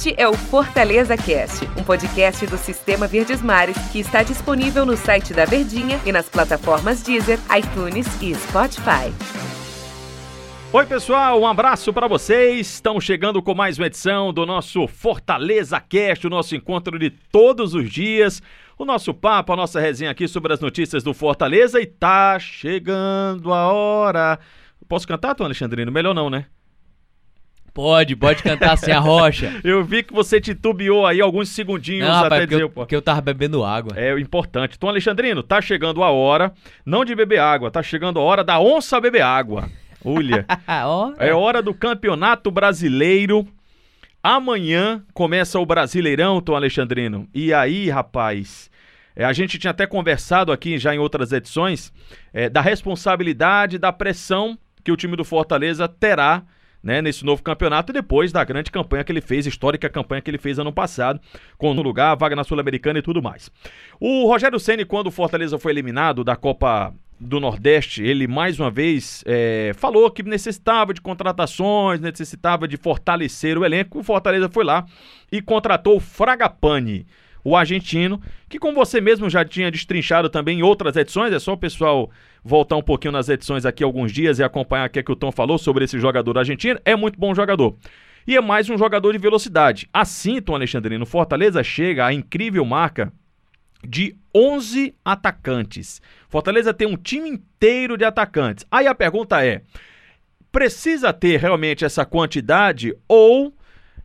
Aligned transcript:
Este 0.00 0.14
é 0.16 0.26
o 0.26 0.32
Fortaleza 0.32 1.14
Cast, 1.14 1.62
um 1.78 1.84
podcast 1.84 2.46
do 2.46 2.56
Sistema 2.56 3.06
Verdes 3.06 3.42
Mares 3.42 3.76
que 3.92 3.98
está 3.98 4.22
disponível 4.22 4.86
no 4.86 4.96
site 4.96 5.34
da 5.34 5.44
Verdinha 5.44 6.00
e 6.06 6.10
nas 6.10 6.26
plataformas 6.26 7.02
Deezer, 7.02 7.38
iTunes 7.54 8.06
e 8.22 8.34
Spotify. 8.34 9.12
Oi, 10.72 10.86
pessoal, 10.86 11.38
um 11.38 11.46
abraço 11.46 11.92
para 11.92 12.08
vocês. 12.08 12.66
Estamos 12.66 13.04
chegando 13.04 13.42
com 13.42 13.54
mais 13.54 13.76
uma 13.76 13.88
edição 13.88 14.32
do 14.32 14.46
nosso 14.46 14.88
Fortaleza 14.88 15.78
Cast, 15.78 16.26
o 16.26 16.30
nosso 16.30 16.56
encontro 16.56 16.98
de 16.98 17.10
todos 17.10 17.74
os 17.74 17.90
dias. 17.90 18.42
O 18.78 18.86
nosso 18.86 19.12
papo, 19.12 19.52
a 19.52 19.56
nossa 19.56 19.78
resenha 19.78 20.12
aqui 20.12 20.26
sobre 20.26 20.54
as 20.54 20.60
notícias 20.60 21.02
do 21.02 21.12
Fortaleza 21.12 21.78
e 21.78 21.84
tá 21.84 22.38
chegando 22.38 23.52
a 23.52 23.70
hora. 23.70 24.38
Posso 24.88 25.06
cantar, 25.06 25.34
Tom 25.34 25.44
Alexandrino? 25.44 25.92
Melhor 25.92 26.14
não, 26.14 26.30
né? 26.30 26.46
Pode, 27.72 28.16
pode 28.16 28.42
cantar 28.42 28.76
sem 28.76 28.92
a 28.92 28.98
rocha. 28.98 29.52
Eu 29.62 29.84
vi 29.84 30.02
que 30.02 30.12
você 30.12 30.40
titubeou 30.40 31.06
aí 31.06 31.20
alguns 31.20 31.48
segundinhos 31.50 32.08
Não, 32.08 32.14
até 32.14 32.24
rapaz, 32.24 32.40
porque 32.42 32.54
dizer. 32.54 32.62
eu, 32.62 32.70
porque 32.70 32.96
eu 32.96 33.02
tava 33.02 33.20
bebendo 33.20 33.64
água. 33.64 33.92
É 33.96 34.12
o 34.12 34.18
importante. 34.18 34.78
Tom 34.78 34.88
Alexandrino, 34.88 35.42
tá 35.42 35.60
chegando 35.60 36.02
a 36.02 36.10
hora, 36.10 36.52
não 36.84 37.04
de 37.04 37.14
beber 37.14 37.38
água, 37.38 37.70
tá 37.70 37.82
chegando 37.82 38.18
a 38.18 38.22
hora 38.22 38.42
da 38.42 38.58
onça 38.60 39.00
beber 39.00 39.22
água. 39.22 39.68
Olha, 40.04 40.46
é 41.18 41.32
hora 41.32 41.62
do 41.62 41.72
Campeonato 41.74 42.50
Brasileiro. 42.50 43.46
Amanhã 44.22 45.02
começa 45.14 45.58
o 45.58 45.64
Brasileirão, 45.64 46.40
Tom 46.40 46.54
Alexandrino. 46.54 47.28
E 47.34 47.54
aí, 47.54 47.88
rapaz, 47.88 48.70
é, 49.16 49.24
a 49.24 49.32
gente 49.32 49.58
tinha 49.58 49.70
até 49.70 49.86
conversado 49.86 50.52
aqui 50.52 50.78
já 50.78 50.94
em 50.94 50.98
outras 50.98 51.32
edições 51.32 51.92
é, 52.32 52.48
da 52.48 52.60
responsabilidade, 52.60 53.78
da 53.78 53.92
pressão 53.92 54.58
que 54.82 54.92
o 54.92 54.96
time 54.96 55.16
do 55.16 55.24
Fortaleza 55.24 55.86
terá 55.88 56.42
né, 56.82 57.02
nesse 57.02 57.24
novo 57.24 57.42
campeonato, 57.42 57.92
depois 57.92 58.32
da 58.32 58.42
grande 58.44 58.70
campanha 58.70 59.04
que 59.04 59.12
ele 59.12 59.20
fez, 59.20 59.46
histórica 59.46 59.88
campanha 59.88 60.22
que 60.22 60.30
ele 60.30 60.38
fez 60.38 60.58
ano 60.58 60.72
passado, 60.72 61.20
com 61.58 61.74
no 61.74 61.82
lugar, 61.82 62.16
vaga 62.16 62.34
na 62.34 62.44
Sul-Americana 62.44 62.98
e 62.98 63.02
tudo 63.02 63.22
mais. 63.22 63.50
O 63.98 64.26
Rogério 64.26 64.58
Ceni, 64.58 64.84
quando 64.84 65.08
o 65.08 65.10
Fortaleza 65.10 65.58
foi 65.58 65.72
eliminado 65.72 66.24
da 66.24 66.36
Copa 66.36 66.94
do 67.20 67.38
Nordeste, 67.38 68.02
ele 68.02 68.26
mais 68.26 68.58
uma 68.58 68.70
vez 68.70 69.22
é, 69.26 69.72
falou 69.76 70.10
que 70.10 70.22
necessitava 70.22 70.94
de 70.94 71.02
contratações, 71.02 72.00
necessitava 72.00 72.66
de 72.66 72.78
fortalecer 72.78 73.58
o 73.58 73.64
elenco. 73.64 73.98
O 73.98 74.02
Fortaleza 74.02 74.48
foi 74.48 74.64
lá 74.64 74.86
e 75.30 75.42
contratou 75.42 75.96
o 75.96 76.00
Fragapane, 76.00 77.06
o 77.44 77.54
argentino, 77.54 78.20
que 78.48 78.58
como 78.58 78.74
você 78.74 79.02
mesmo 79.02 79.28
já 79.28 79.44
tinha 79.44 79.70
destrinchado 79.70 80.30
também 80.30 80.60
em 80.60 80.62
outras 80.62 80.96
edições, 80.96 81.32
é 81.32 81.38
só 81.38 81.52
o 81.52 81.58
pessoal 81.58 82.10
voltar 82.44 82.76
um 82.76 82.82
pouquinho 82.82 83.12
nas 83.12 83.28
edições 83.28 83.66
aqui 83.66 83.84
alguns 83.84 84.12
dias 84.12 84.38
e 84.38 84.42
acompanhar 84.42 84.88
o 84.88 84.90
que, 84.90 84.98
é 84.98 85.02
que 85.02 85.12
o 85.12 85.16
Tom 85.16 85.30
falou 85.30 85.58
sobre 85.58 85.84
esse 85.84 85.98
jogador 85.98 86.38
argentino. 86.38 86.80
É 86.84 86.96
muito 86.96 87.18
bom 87.18 87.34
jogador. 87.34 87.76
E 88.26 88.36
é 88.36 88.40
mais 88.40 88.68
um 88.68 88.76
jogador 88.76 89.12
de 89.12 89.18
velocidade. 89.18 89.88
Assim, 89.92 90.40
Tom 90.40 90.54
Alexandrino, 90.54 91.06
Fortaleza 91.06 91.62
chega 91.62 92.06
à 92.06 92.12
incrível 92.12 92.64
marca 92.64 93.12
de 93.86 94.16
11 94.34 94.94
atacantes. 95.04 96.02
Fortaleza 96.28 96.74
tem 96.74 96.86
um 96.86 96.96
time 96.96 97.30
inteiro 97.30 97.96
de 97.96 98.04
atacantes. 98.04 98.66
Aí 98.70 98.86
a 98.86 98.94
pergunta 98.94 99.44
é: 99.44 99.62
precisa 100.52 101.12
ter 101.12 101.38
realmente 101.38 101.84
essa 101.84 102.04
quantidade 102.04 102.94
ou. 103.08 103.54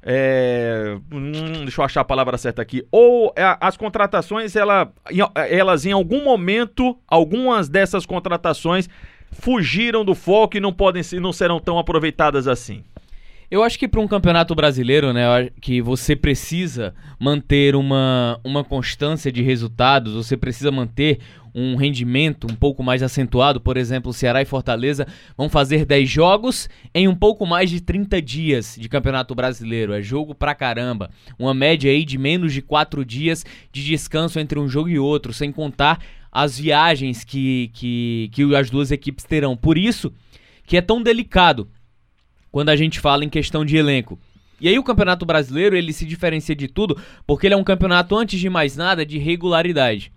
É, 0.08 0.98
hum, 1.12 1.64
deixa 1.64 1.82
eu 1.82 1.86
achar 1.86 2.02
a 2.02 2.06
palavra 2.06 2.38
certa 2.38 2.62
aqui. 2.62 2.86
Ou 2.92 3.34
é, 3.36 3.58
as 3.60 3.76
contratações, 3.76 4.56
ela, 4.56 4.94
elas 5.50 5.84
em 5.84 5.92
algum 5.92 6.24
momento, 6.24 6.96
algumas 7.08 7.68
dessas 7.68 8.06
contratações 8.06 8.88
fugiram 9.32 10.06
do 10.06 10.14
foco 10.14 10.58
e 10.58 10.60
não 10.60 10.72
podem 10.72 11.02
ser, 11.02 11.20
não 11.20 11.34
serão 11.34 11.60
tão 11.60 11.80
aproveitadas 11.80 12.48
assim. 12.48 12.84
Eu 13.50 13.64
acho 13.64 13.80
que 13.80 13.88
para 13.88 14.00
um 14.00 14.08
campeonato 14.08 14.54
brasileiro, 14.54 15.12
né, 15.12 15.50
que 15.60 15.82
você 15.82 16.16
precisa 16.16 16.94
manter 17.20 17.76
uma, 17.76 18.40
uma 18.44 18.64
constância 18.64 19.32
de 19.32 19.42
resultados, 19.42 20.14
você 20.14 20.38
precisa 20.38 20.72
manter 20.72 21.20
um 21.56 21.78
rendimento 21.78 22.48
um 22.52 22.56
pouco 22.56 22.84
mais 22.84 23.02
acentuado. 23.02 23.62
Por 23.62 23.78
exemplo, 23.78 24.12
Ceará 24.12 24.42
e 24.42 24.46
Fortaleza 24.46 25.08
vão 25.38 25.48
fazer 25.48 25.86
10 25.86 26.10
jogos 26.10 26.68
em 26.94 27.08
um 27.08 27.16
pouco 27.16 27.46
mais 27.46 27.70
de 27.70 27.80
30 27.80 28.22
dias 28.22 28.76
de 28.78 28.90
campeonato 28.90 29.34
brasileiro. 29.34 29.94
É 29.94 30.02
jogo 30.02 30.36
pra 30.36 30.54
caramba. 30.54 31.10
Uma 31.40 31.54
média 31.54 31.90
aí 31.90 32.04
de 32.04 32.18
menos 32.18 32.52
de 32.54 32.62
4 32.62 33.06
dias 33.06 33.46
de 33.72 33.86
descanso 33.86 34.38
entre 34.38 34.60
um 34.60 34.68
jogo 34.68 34.90
e 34.90 35.00
outro, 35.00 35.32
sem 35.32 35.50
contar 35.50 36.04
as 36.30 36.60
viagens 36.60 37.24
que, 37.24 37.72
que, 37.74 38.30
que 38.34 38.56
as 38.56 38.70
duas 38.70 38.92
equipes 38.92 39.24
terão. 39.24 39.56
Por 39.56 39.78
isso 39.78 40.12
que 40.66 40.76
é 40.76 40.82
tão 40.82 41.02
delicado 41.02 41.70
quando 42.52 42.70
a 42.70 42.76
gente 42.76 43.00
fala 43.00 43.24
em 43.24 43.30
questão 43.30 43.64
de 43.64 43.78
elenco. 43.78 44.20
E 44.60 44.68
aí 44.68 44.80
o 44.80 44.84
Campeonato 44.84 45.26
Brasileiro, 45.26 45.76
ele 45.76 45.94
se 45.94 46.06
diferencia 46.06 46.56
de 46.56 46.68
tudo, 46.68 46.98
porque 47.28 47.48
ele 47.48 47.54
é 47.54 47.58
um 47.58 47.64
campeonato 47.64 48.16
antes 48.16 48.40
de 48.40 48.50
mais 48.50 48.76
nada 48.76 49.06
de 49.06 49.18
regularidade. 49.18 50.12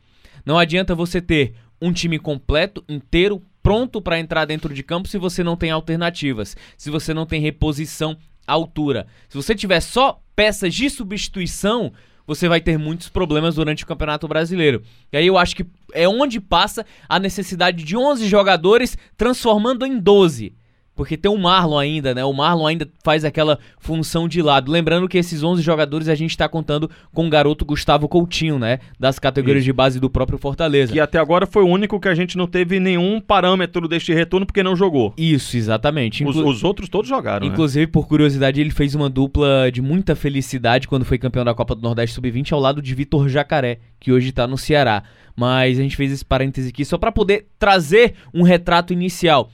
Não 0.45 0.59
adianta 0.59 0.95
você 0.95 1.21
ter 1.21 1.55
um 1.81 1.93
time 1.93 2.19
completo, 2.19 2.85
inteiro, 2.89 3.43
pronto 3.63 4.01
para 4.01 4.19
entrar 4.19 4.45
dentro 4.45 4.73
de 4.73 4.83
campo 4.83 5.09
se 5.09 5.19
você 5.19 5.45
não 5.45 5.57
tem 5.57 5.71
alternativas, 5.71 6.57
se 6.77 6.91
você 6.91 7.13
não 7.13 7.27
tem 7.27 7.41
reposição 7.41 8.17
à 8.47 8.53
altura. 8.53 9.07
Se 9.29 9.37
você 9.37 9.55
tiver 9.55 9.81
só 9.81 10.21
peças 10.35 10.75
de 10.75 10.89
substituição, 10.89 11.93
você 12.27 12.49
vai 12.49 12.61
ter 12.61 12.79
muitos 12.79 13.09
problemas 13.09 13.55
durante 13.55 13.85
o 13.85 13.87
Campeonato 13.87 14.29
Brasileiro. 14.29 14.83
E 15.13 15.17
aí 15.17 15.27
eu 15.27 15.39
acho 15.39 15.57
que 15.57 15.67
é 15.95 16.07
onde 16.07 16.41
passa 16.41 16.85
a 17.09 17.19
necessidade 17.19 17.83
de 17.83 17.97
11 17.97 18.29
jogadores 18.29 18.99
transformando 19.17 19.87
em 19.87 19.99
12. 19.99 20.55
Porque 20.99 21.17
tem 21.17 21.31
o 21.31 21.39
Marlon 21.39 21.79
ainda, 21.79 22.13
né? 22.13 22.25
O 22.25 22.33
Marlon 22.33 22.67
ainda 22.67 22.89
faz 23.05 23.25
aquela 23.25 23.61
função 23.79 24.27
de 24.27 24.43
lado. 24.43 24.69
Lembrando 24.69 25.09
que 25.09 25.17
esses 25.17 25.45
11 25.45 25.63
jogadores 25.63 26.09
a 26.09 26.15
gente 26.17 26.37
tá 26.37 26.49
contando 26.49 26.91
com 27.15 27.29
o 27.29 27.31
garoto 27.31 27.65
Gustavo 27.65 28.09
Coutinho, 28.09 28.59
né? 28.59 28.81
Das 28.99 29.17
categorias 29.17 29.61
Isso. 29.63 29.67
de 29.67 29.73
base 29.73 30.01
do 30.01 30.11
próprio 30.11 30.39
Fortaleza. 30.39 30.93
Que 30.93 30.99
até 30.99 31.17
agora 31.17 31.47
foi 31.47 31.63
o 31.63 31.69
único 31.69 32.01
que 32.01 32.09
a 32.09 32.17
gente 32.17 32.37
não 32.37 32.49
teve 32.49 32.81
nenhum 32.81 33.21
parâmetro 33.21 33.87
deste 33.87 34.13
retorno 34.13 34.45
porque 34.45 34.61
não 34.61 34.75
jogou. 34.75 35.15
Isso, 35.17 35.57
exatamente. 35.57 36.25
Os, 36.25 36.35
Inclu- 36.35 36.51
os 36.51 36.65
outros 36.65 36.89
todos 36.89 37.09
jogaram, 37.09 37.47
né? 37.47 37.53
Inclusive, 37.53 37.87
por 37.87 38.09
curiosidade, 38.09 38.61
ele 38.61 38.71
fez 38.73 38.97
uma 38.97 39.09
dupla 39.09 39.71
de 39.73 39.81
muita 39.81 40.17
felicidade 40.17 40.89
quando 40.89 41.05
foi 41.05 41.17
campeão 41.17 41.45
da 41.45 41.55
Copa 41.55 41.77
do 41.77 41.83
Nordeste 41.83 42.17
Sub-20 42.17 42.53
ao 42.53 42.59
lado 42.59 42.83
de 42.83 42.93
Vitor 42.93 43.29
Jacaré, 43.29 43.79
que 44.01 44.11
hoje 44.11 44.33
tá 44.33 44.49
no 44.49 44.59
Ceará. 44.59 45.05
Mas 45.37 45.79
a 45.79 45.83
gente 45.83 45.95
fez 45.95 46.11
esse 46.11 46.25
parêntese 46.25 46.71
aqui 46.71 46.85
só 46.85 46.99
para 46.99 47.13
poder 47.13 47.47
trazer 47.57 48.15
um 48.35 48.43
retrato 48.43 48.93
inicial. 48.93 49.49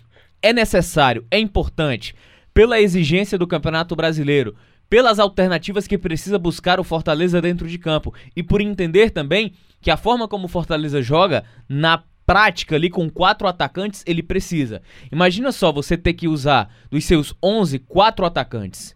É 0.45 0.53
necessário, 0.53 1.25
é 1.31 1.39
importante, 1.39 2.15
pela 2.53 2.79
exigência 2.79 3.39
do 3.39 3.47
Campeonato 3.47 3.97
Brasileiro, 3.97 4.55
pelas 4.91 5.19
alternativas 5.19 5.87
que 5.87 5.97
precisa 5.97 6.39
buscar 6.39 6.79
o 6.79 6.85
Fortaleza 6.85 7.41
dentro 7.41 7.67
de 7.67 7.79
campo 7.79 8.13
e 8.37 8.43
por 8.43 8.61
entender 8.61 9.09
também 9.09 9.55
que 9.81 9.91
a 9.91 9.97
forma 9.97 10.29
como 10.29 10.45
o 10.45 10.49
Fortaleza 10.49 11.01
joga 11.01 11.45
na 11.67 12.05
prática 12.27 12.77
ali 12.77 12.91
com 12.91 13.09
quatro 13.09 13.49
atacantes 13.49 14.05
ele 14.07 14.23
precisa. 14.23 14.83
Imagina 15.11 15.51
só 15.51 15.73
você 15.73 15.97
ter 15.97 16.13
que 16.13 16.29
usar 16.29 16.71
dos 16.91 17.07
seus 17.07 17.35
11 17.43 17.79
quatro 17.79 18.27
atacantes. 18.27 18.95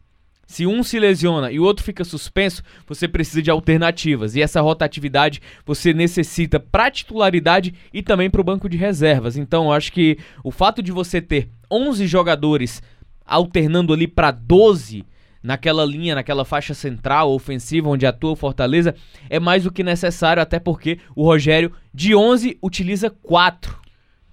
Se 0.48 0.66
um 0.66 0.82
se 0.82 0.98
lesiona 0.98 1.52
e 1.52 1.60
o 1.60 1.62
outro 1.62 1.84
fica 1.84 2.02
suspenso, 2.02 2.62
você 2.86 3.06
precisa 3.06 3.42
de 3.42 3.50
alternativas. 3.50 4.34
E 4.34 4.40
essa 4.40 4.62
rotatividade 4.62 5.42
você 5.64 5.92
necessita 5.92 6.58
para 6.58 6.90
titularidade 6.90 7.74
e 7.92 8.02
também 8.02 8.30
para 8.30 8.40
o 8.40 8.44
banco 8.44 8.66
de 8.66 8.78
reservas. 8.78 9.36
Então, 9.36 9.66
eu 9.66 9.72
acho 9.72 9.92
que 9.92 10.16
o 10.42 10.50
fato 10.50 10.82
de 10.82 10.90
você 10.90 11.20
ter 11.20 11.50
11 11.70 12.06
jogadores 12.06 12.82
alternando 13.26 13.92
ali 13.92 14.08
para 14.08 14.30
12 14.30 15.04
naquela 15.42 15.84
linha, 15.84 16.14
naquela 16.14 16.46
faixa 16.46 16.72
central 16.72 17.30
ofensiva 17.30 17.90
onde 17.90 18.06
atua 18.06 18.32
o 18.32 18.36
Fortaleza, 18.36 18.94
é 19.28 19.38
mais 19.38 19.64
do 19.64 19.70
que 19.70 19.84
necessário, 19.84 20.42
até 20.42 20.58
porque 20.58 20.98
o 21.14 21.24
Rogério 21.24 21.72
de 21.92 22.14
11 22.14 22.56
utiliza 22.62 23.10
4. 23.10 23.78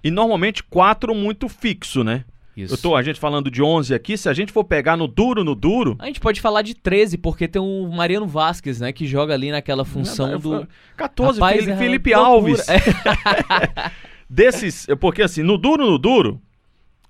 E 0.02 0.10
normalmente 0.10 0.64
quatro 0.64 1.14
muito 1.14 1.46
fixo, 1.46 2.02
né? 2.02 2.24
Isso. 2.56 2.72
Eu 2.72 2.78
tô 2.78 2.96
a 2.96 3.02
gente 3.02 3.20
falando 3.20 3.50
de 3.50 3.62
11 3.62 3.92
aqui, 3.92 4.16
se 4.16 4.30
a 4.30 4.32
gente 4.32 4.50
for 4.50 4.64
pegar 4.64 4.96
no 4.96 5.06
duro, 5.06 5.44
no 5.44 5.54
duro... 5.54 5.94
A 5.98 6.06
gente 6.06 6.20
pode 6.20 6.40
falar 6.40 6.62
de 6.62 6.74
13, 6.74 7.18
porque 7.18 7.46
tem 7.46 7.60
o 7.60 7.88
Mariano 7.88 8.26
Vasquez, 8.26 8.80
né, 8.80 8.92
que 8.92 9.06
joga 9.06 9.34
ali 9.34 9.50
naquela 9.50 9.84
função 9.84 10.38
do 10.38 10.66
14, 10.96 11.38
Rapaz, 11.38 11.56
Felipe, 11.56 11.72
é 11.76 11.76
Felipe. 11.76 12.14
Alves. 12.14 12.66
Desses, 14.28 14.86
porque 14.98 15.22
assim, 15.22 15.42
no 15.42 15.58
duro, 15.58 15.84
no 15.84 15.98
duro, 15.98 16.40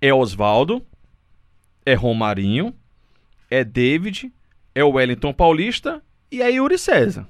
é 0.01 0.13
Oswaldo, 0.13 0.85
é 1.85 1.95
Romarinho, 1.95 2.75
é 3.49 3.63
David, 3.63 4.33
é 4.75 4.83
o 4.83 4.91
Wellington 4.91 5.33
Paulista 5.33 6.03
e 6.31 6.43
é 6.43 6.51
Yuri 6.51 6.77
César. 6.77 7.29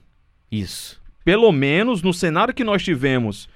Isso. 0.51 1.01
Pelo 1.23 1.53
menos 1.53 2.03
no 2.03 2.15
cenário 2.15 2.55
que 2.55 2.65
nós 2.65 2.83
tivemos 2.83 3.47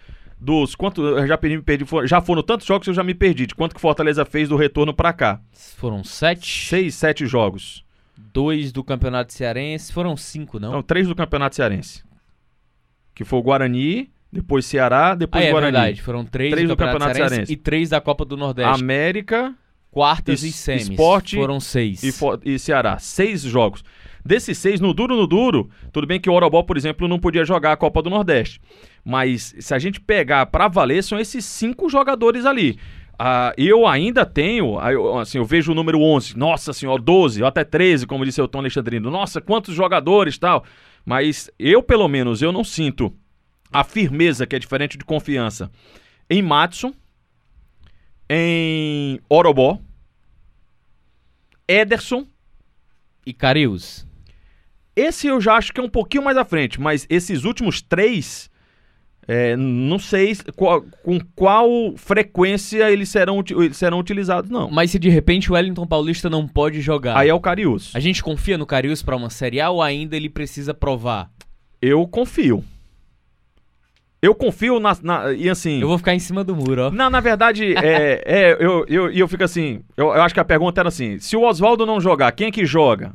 dos 0.40 0.74
quanto 0.74 1.02
eu 1.04 1.26
já 1.26 1.36
perdi, 1.36 1.60
perdi 1.62 1.84
for- 1.84 2.06
já 2.06 2.20
foram 2.20 2.42
tantos 2.42 2.66
jogos 2.66 2.84
que 2.84 2.90
eu 2.90 2.94
já 2.94 3.04
me 3.04 3.14
perdi 3.14 3.46
de 3.46 3.54
quanto 3.54 3.74
que 3.74 3.80
Fortaleza 3.80 4.24
fez 4.24 4.48
do 4.48 4.56
retorno 4.56 4.94
pra 4.94 5.12
cá. 5.12 5.40
Foram 5.76 6.02
sete, 6.02 6.66
Seis, 6.68 6.94
sete 6.94 7.26
jogos. 7.26 7.84
dois 8.32 8.72
do 8.72 8.82
Campeonato 8.84 9.32
Cearense, 9.32 9.92
foram 9.92 10.16
cinco, 10.16 10.58
não? 10.58 10.72
Não, 10.72 10.82
três 10.82 11.06
do 11.08 11.14
Campeonato 11.14 11.56
Cearense. 11.56 12.02
Que 13.14 13.24
foi 13.24 13.38
o 13.38 13.42
Guarani, 13.42 14.10
depois 14.32 14.64
Ceará, 14.64 15.10
Ah, 15.10 15.14
depois 15.14 15.44
é 15.44 15.50
Guarani. 15.50 15.72
verdade, 15.72 16.02
foram 16.02 16.24
três, 16.24 16.50
Três 16.52 16.66
do 16.66 16.74
do 16.74 16.76
Campeonato, 16.76 16.98
Campeonato 17.00 17.16
Cearense, 17.18 17.34
Cearense. 17.34 17.52
e 17.52 17.56
três 17.56 17.88
da 17.90 18.00
Copa 18.00 18.24
do 18.24 18.36
Nordeste. 18.36 18.82
América 18.82 19.54
quartas 19.90 20.42
Es- 20.44 20.50
e 20.50 20.52
semis. 20.56 20.88
Esporte 20.90 21.36
Foram 21.36 21.58
seis. 21.60 22.02
e, 22.02 22.12
e 22.44 22.58
Ceará. 22.58 22.98
Seis 22.98 23.42
jogos. 23.42 23.82
Desses 24.24 24.58
seis, 24.58 24.80
no 24.80 24.92
duro, 24.92 25.16
no 25.16 25.26
duro, 25.26 25.70
tudo 25.92 26.06
bem 26.06 26.20
que 26.20 26.28
o 26.28 26.32
Orobó, 26.32 26.62
por 26.62 26.76
exemplo, 26.76 27.08
não 27.08 27.18
podia 27.18 27.44
jogar 27.44 27.72
a 27.72 27.76
Copa 27.76 28.02
do 28.02 28.10
Nordeste. 28.10 28.60
Mas 29.04 29.54
se 29.58 29.74
a 29.74 29.78
gente 29.78 30.00
pegar 30.00 30.46
pra 30.46 30.68
valer, 30.68 31.02
são 31.02 31.18
esses 31.18 31.44
cinco 31.44 31.88
jogadores 31.88 32.44
ali. 32.44 32.78
Ah, 33.18 33.52
eu 33.56 33.86
ainda 33.86 34.24
tenho, 34.24 34.78
assim, 35.18 35.38
eu 35.38 35.44
vejo 35.44 35.72
o 35.72 35.74
número 35.74 36.00
11, 36.00 36.38
nossa 36.38 36.72
senhora, 36.72 37.02
12, 37.02 37.42
ou 37.42 37.48
até 37.48 37.64
13, 37.64 38.06
como 38.06 38.24
disse 38.24 38.40
o 38.40 38.48
Tom 38.48 38.60
Alexandrino. 38.60 39.10
Nossa, 39.10 39.40
quantos 39.40 39.74
jogadores 39.74 40.38
tal. 40.38 40.64
Mas 41.04 41.50
eu, 41.58 41.82
pelo 41.82 42.08
menos, 42.08 42.40
eu 42.40 42.50
não 42.50 42.64
sinto 42.64 43.14
a 43.72 43.84
firmeza, 43.84 44.46
que 44.46 44.56
é 44.56 44.58
diferente 44.58 44.96
de 44.96 45.04
confiança, 45.04 45.70
em 46.28 46.42
Matson, 46.42 46.92
em 48.28 49.20
Orobó, 49.28 49.78
Ederson. 51.68 52.26
E 53.26 53.32
Carius. 53.32 54.06
Esse 54.96 55.26
eu 55.28 55.40
já 55.40 55.54
acho 55.54 55.72
que 55.72 55.80
é 55.80 55.82
um 55.82 55.88
pouquinho 55.88 56.24
mais 56.24 56.36
à 56.36 56.44
frente, 56.44 56.80
mas 56.80 57.06
esses 57.08 57.44
últimos 57.44 57.80
três, 57.80 58.50
é, 59.28 59.56
não 59.56 59.98
sei 59.98 60.36
qual- 60.56 60.82
com 61.02 61.18
qual 61.34 61.68
frequência 61.96 62.90
eles 62.90 63.08
serão, 63.08 63.42
eles 63.50 63.76
serão 63.76 63.98
utilizados, 64.00 64.50
não. 64.50 64.70
Mas 64.70 64.90
se 64.90 64.98
de 64.98 65.08
repente 65.08 65.50
o 65.50 65.54
Wellington 65.54 65.86
Paulista 65.86 66.28
não 66.28 66.46
pode 66.46 66.80
jogar, 66.80 67.16
Aí 67.16 67.28
é 67.28 67.34
o 67.34 67.40
Carius. 67.40 67.92
a 67.94 68.00
gente 68.00 68.22
confia 68.22 68.58
no 68.58 68.66
Carius 68.66 69.02
pra 69.02 69.16
uma 69.16 69.30
Série 69.30 69.60
A 69.60 69.70
ou 69.70 69.80
ainda 69.82 70.16
ele 70.16 70.28
precisa 70.28 70.74
provar? 70.74 71.30
Eu 71.80 72.06
confio. 72.06 72.64
Eu 74.22 74.34
confio 74.34 74.78
na, 74.78 74.94
na- 75.02 75.32
e 75.32 75.48
assim. 75.48 75.80
Eu 75.80 75.88
vou 75.88 75.96
ficar 75.96 76.14
em 76.14 76.18
cima 76.18 76.44
do 76.44 76.54
muro, 76.54 76.88
ó. 76.88 76.90
Na, 76.90 77.08
na 77.08 77.20
verdade, 77.20 77.72
é, 77.82 78.22
é, 78.26 78.56
eu, 78.60 78.84
eu, 78.86 79.10
eu 79.10 79.26
fico 79.28 79.42
assim. 79.44 79.80
Eu, 79.96 80.08
eu 80.08 80.20
acho 80.22 80.34
que 80.34 80.40
a 80.40 80.44
pergunta 80.44 80.78
era 80.78 80.88
assim: 80.88 81.18
se 81.18 81.36
o 81.36 81.42
Oswaldo 81.42 81.86
não 81.86 81.98
jogar, 82.00 82.30
quem 82.32 82.48
é 82.48 82.50
que 82.50 82.66
joga? 82.66 83.14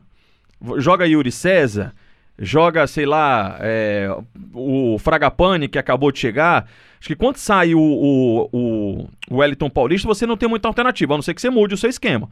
Joga 0.78 1.06
Yuri 1.06 1.31
César? 1.31 1.94
Joga, 2.38 2.86
sei 2.86 3.06
lá, 3.06 3.57
é, 3.62 4.10
o 4.54 4.98
Fragapane, 5.00 5.69
que 5.69 5.80
acabou 5.80 6.12
de 6.12 6.19
chegar. 6.19 6.68
Acho 7.00 7.07
que 7.07 7.16
quando 7.16 7.38
sai 7.38 7.74
o, 7.74 7.80
o, 7.80 8.50
o, 8.52 9.10
o 9.30 9.38
Wellington 9.38 9.69
Paulista, 9.69 10.07
você 10.07 10.25
não 10.25 10.36
tem 10.36 10.50
muita 10.50 10.68
alternativa, 10.68 11.13
a 11.13 11.18
não 11.18 11.22
ser 11.22 11.34
que 11.34 11.42
você 11.42 11.50
mude 11.50 11.74
o 11.74 11.78
seu 11.78 11.90
esquema. 11.90 12.30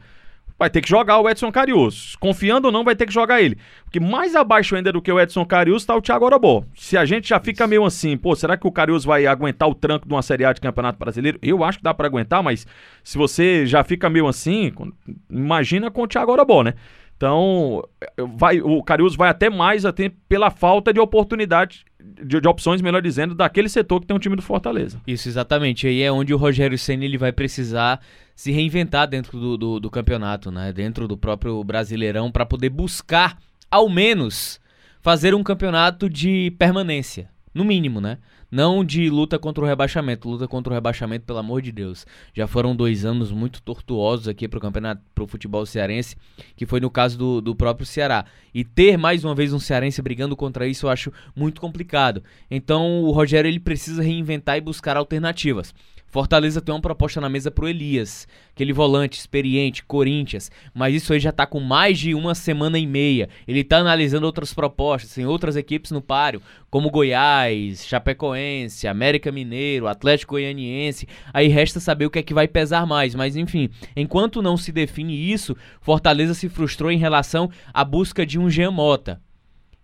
Vai 0.56 0.70
ter 0.70 0.80
que 0.82 0.88
jogar 0.88 1.18
o 1.18 1.28
Edson 1.28 1.50
Carius. 1.50 2.14
Confiando 2.16 2.68
ou 2.68 2.72
não, 2.72 2.84
vai 2.84 2.94
ter 2.94 3.06
que 3.06 3.12
jogar 3.12 3.42
ele. 3.42 3.58
Porque 3.82 3.98
mais 3.98 4.36
abaixo 4.36 4.76
ainda 4.76 4.92
do 4.92 5.02
que 5.02 5.10
o 5.10 5.18
Edson 5.18 5.44
Carius 5.44 5.84
tá 5.84 5.96
o 5.96 6.02
Thiago 6.02 6.24
Orobó. 6.24 6.62
Se 6.76 6.96
a 6.96 7.04
gente 7.04 7.28
já 7.28 7.40
fica 7.40 7.66
meio 7.66 7.84
assim, 7.84 8.16
pô, 8.16 8.36
será 8.36 8.56
que 8.56 8.66
o 8.66 8.70
Carius 8.70 9.04
vai 9.04 9.26
aguentar 9.26 9.68
o 9.68 9.74
tranco 9.74 10.06
de 10.06 10.14
uma 10.14 10.22
Série 10.22 10.44
A 10.44 10.52
de 10.52 10.60
Campeonato 10.60 10.98
Brasileiro? 10.98 11.40
Eu 11.42 11.64
acho 11.64 11.78
que 11.78 11.84
dá 11.84 11.92
pra 11.92 12.06
aguentar, 12.06 12.40
mas 12.40 12.66
se 13.02 13.18
você 13.18 13.66
já 13.66 13.82
fica 13.82 14.08
meio 14.08 14.28
assim, 14.28 14.72
imagina 15.28 15.90
com 15.90 16.02
o 16.02 16.06
Thiago 16.06 16.30
Orobó, 16.30 16.62
né? 16.62 16.74
Então, 17.16 17.82
vai, 18.36 18.60
o 18.60 18.82
Carius 18.82 19.16
vai 19.16 19.30
até 19.30 19.48
mais 19.48 19.84
até 19.84 20.10
pela 20.28 20.50
falta 20.50 20.92
de 20.92 21.00
oportunidade, 21.00 21.84
de, 22.00 22.40
de 22.40 22.48
opções, 22.48 22.82
melhor 22.82 23.00
dizendo, 23.00 23.34
daquele 23.34 23.68
setor 23.68 24.00
que 24.00 24.06
tem 24.06 24.16
um 24.16 24.20
time 24.20 24.36
do 24.36 24.42
Fortaleza. 24.42 25.00
Isso, 25.06 25.28
exatamente. 25.28 25.86
Aí 25.86 26.02
é 26.02 26.10
onde 26.10 26.34
o 26.34 26.36
Rogério 26.36 26.76
Senna 26.76 27.04
ele 27.04 27.16
vai 27.16 27.32
precisar 27.32 28.00
se 28.34 28.50
reinventar 28.50 29.08
dentro 29.08 29.38
do, 29.38 29.56
do, 29.56 29.80
do 29.80 29.90
campeonato, 29.90 30.50
né? 30.50 30.72
Dentro 30.72 31.06
do 31.06 31.16
próprio 31.16 31.62
Brasileirão, 31.62 32.30
para 32.30 32.44
poder 32.44 32.68
buscar, 32.68 33.38
ao 33.70 33.88
menos, 33.88 34.60
fazer 35.00 35.34
um 35.34 35.42
campeonato 35.42 36.10
de 36.10 36.50
permanência. 36.58 37.30
No 37.54 37.64
mínimo, 37.64 38.00
né? 38.00 38.18
Não 38.54 38.84
de 38.84 39.10
luta 39.10 39.36
contra 39.36 39.64
o 39.64 39.66
rebaixamento. 39.66 40.28
Luta 40.28 40.46
contra 40.46 40.72
o 40.72 40.74
rebaixamento, 40.74 41.26
pelo 41.26 41.40
amor 41.40 41.60
de 41.60 41.72
Deus. 41.72 42.06
Já 42.32 42.46
foram 42.46 42.76
dois 42.76 43.04
anos 43.04 43.32
muito 43.32 43.60
tortuosos 43.60 44.28
aqui 44.28 44.46
pro 44.46 44.60
campeonato, 44.60 45.02
pro 45.12 45.26
futebol 45.26 45.66
cearense, 45.66 46.16
que 46.54 46.64
foi 46.64 46.78
no 46.78 46.88
caso 46.88 47.18
do, 47.18 47.40
do 47.40 47.52
próprio 47.52 47.84
Ceará. 47.84 48.24
E 48.54 48.62
ter 48.62 48.96
mais 48.96 49.24
uma 49.24 49.34
vez 49.34 49.52
um 49.52 49.58
cearense 49.58 50.00
brigando 50.00 50.36
contra 50.36 50.68
isso 50.68 50.86
eu 50.86 50.90
acho 50.90 51.12
muito 51.34 51.60
complicado. 51.60 52.22
Então 52.48 53.02
o 53.02 53.10
Rogério 53.10 53.48
ele 53.48 53.58
precisa 53.58 54.00
reinventar 54.00 54.56
e 54.56 54.60
buscar 54.60 54.96
alternativas. 54.96 55.74
Fortaleza 56.14 56.60
tem 56.60 56.72
uma 56.72 56.80
proposta 56.80 57.20
na 57.20 57.28
mesa 57.28 57.50
pro 57.50 57.66
Elias, 57.66 58.28
aquele 58.52 58.72
volante 58.72 59.18
experiente, 59.18 59.82
Corinthians, 59.82 60.48
mas 60.72 60.94
isso 60.94 61.12
aí 61.12 61.18
já 61.18 61.32
tá 61.32 61.44
com 61.44 61.58
mais 61.58 61.98
de 61.98 62.14
uma 62.14 62.36
semana 62.36 62.78
e 62.78 62.86
meia. 62.86 63.28
Ele 63.48 63.64
tá 63.64 63.78
analisando 63.78 64.24
outras 64.24 64.54
propostas, 64.54 65.12
tem 65.12 65.26
outras 65.26 65.56
equipes 65.56 65.90
no 65.90 66.00
páreo, 66.00 66.40
como 66.70 66.88
Goiás, 66.88 67.84
Chapecoense, 67.84 68.86
América 68.86 69.32
Mineiro, 69.32 69.88
Atlético 69.88 70.34
Goianiense. 70.34 71.08
Aí 71.32 71.48
resta 71.48 71.80
saber 71.80 72.06
o 72.06 72.10
que 72.10 72.20
é 72.20 72.22
que 72.22 72.32
vai 72.32 72.46
pesar 72.46 72.86
mais, 72.86 73.12
mas 73.16 73.34
enfim, 73.34 73.68
enquanto 73.96 74.40
não 74.40 74.56
se 74.56 74.70
define 74.70 75.32
isso, 75.32 75.56
Fortaleza 75.80 76.32
se 76.32 76.48
frustrou 76.48 76.92
em 76.92 76.96
relação 76.96 77.50
à 77.72 77.84
busca 77.84 78.24
de 78.24 78.38
um 78.38 78.48
Jean 78.48 78.70
Mota. 78.70 79.20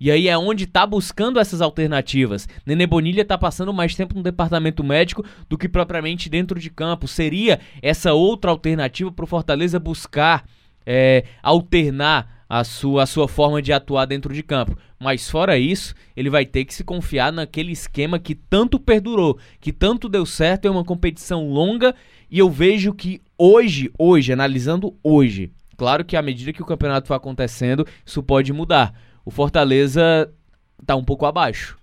E 0.01 0.11
aí 0.11 0.29
é 0.29 0.39
onde 0.39 0.67
tá 0.67 0.87
buscando 0.87 1.39
essas 1.39 1.61
alternativas. 1.61 2.49
Nenê 2.65 2.87
Bonilha 2.87 3.23
tá 3.23 3.37
passando 3.37 3.73
mais 3.73 3.95
tempo 3.95 4.15
no 4.15 4.23
departamento 4.23 4.83
médico 4.83 5.23
do 5.47 5.59
que 5.59 5.69
propriamente 5.69 6.31
dentro 6.31 6.59
de 6.59 6.71
campo. 6.71 7.07
Seria 7.07 7.61
essa 7.83 8.15
outra 8.15 8.51
alternativa 8.51 9.13
pro 9.13 9.27
Fortaleza 9.27 9.79
buscar 9.79 10.47
é, 10.87 11.25
alternar 11.43 12.41
a 12.49 12.65
sua, 12.65 13.05
a 13.05 13.07
sua 13.07 13.29
forma 13.29 13.63
de 13.63 13.73
atuar 13.73 14.07
dentro 14.07 14.35
de 14.35 14.43
campo. 14.43 14.77
Mas 14.99 15.31
fora 15.31 15.57
isso, 15.57 15.95
ele 16.17 16.29
vai 16.29 16.45
ter 16.45 16.65
que 16.65 16.75
se 16.75 16.83
confiar 16.83 17.33
naquele 17.33 17.71
esquema 17.71 18.19
que 18.19 18.35
tanto 18.35 18.81
perdurou, 18.81 19.39
que 19.61 19.73
tanto 19.73 20.09
deu 20.09 20.27
certo, 20.27 20.67
é 20.67 20.71
uma 20.71 20.85
competição 20.85 21.49
longa 21.49 21.95
e 22.31 22.39
eu 22.39 22.51
vejo 22.51 22.93
que 22.93 23.21
hoje, 23.39 23.91
hoje, 23.97 24.33
analisando 24.33 24.97
hoje, 25.03 25.53
claro 25.77 26.05
que 26.05 26.17
à 26.17 26.23
medida 26.23 26.53
que 26.53 26.63
o 26.63 26.67
campeonato 26.67 27.09
vai 27.09 27.17
acontecendo, 27.17 27.87
isso 28.05 28.23
pode 28.23 28.53
mudar. 28.53 28.93
O 29.25 29.31
Fortaleza 29.31 30.33
tá 30.87 30.97
um 30.97 31.05
pouco 31.05 31.27
abaixo. 31.27 31.79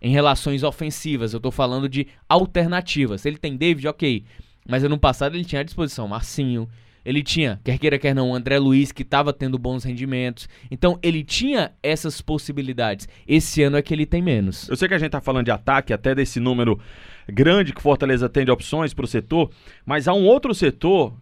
Em 0.00 0.10
relações 0.10 0.62
ofensivas, 0.62 1.32
eu 1.32 1.40
tô 1.40 1.50
falando 1.50 1.88
de 1.88 2.06
alternativas. 2.28 3.24
Ele 3.24 3.38
tem 3.38 3.56
David, 3.56 3.88
ok. 3.88 4.24
Mas 4.68 4.84
ano 4.84 4.98
passado 4.98 5.34
ele 5.34 5.44
tinha 5.44 5.60
à 5.60 5.64
disposição 5.64 6.08
Marcinho. 6.08 6.68
Ele 7.04 7.22
tinha, 7.22 7.60
quer 7.62 7.78
queira, 7.78 7.98
quer 7.98 8.14
não, 8.14 8.30
o 8.30 8.34
André 8.34 8.58
Luiz, 8.58 8.90
que 8.90 9.04
tava 9.04 9.30
tendo 9.32 9.58
bons 9.58 9.84
rendimentos. 9.84 10.48
Então 10.70 10.98
ele 11.02 11.22
tinha 11.22 11.72
essas 11.82 12.22
possibilidades. 12.22 13.06
Esse 13.28 13.62
ano 13.62 13.76
é 13.76 13.82
que 13.82 13.92
ele 13.92 14.06
tem 14.06 14.22
menos. 14.22 14.68
Eu 14.70 14.76
sei 14.76 14.88
que 14.88 14.94
a 14.94 14.98
gente 14.98 15.10
tá 15.10 15.20
falando 15.20 15.44
de 15.44 15.50
ataque, 15.50 15.92
até 15.92 16.14
desse 16.14 16.40
número 16.40 16.80
grande 17.28 17.72
que 17.72 17.80
o 17.80 17.82
Fortaleza 17.82 18.28
tem 18.28 18.44
de 18.44 18.50
opções 18.50 18.94
pro 18.94 19.06
setor, 19.06 19.50
mas 19.84 20.08
há 20.08 20.14
um 20.14 20.24
outro 20.24 20.54
setor 20.54 21.14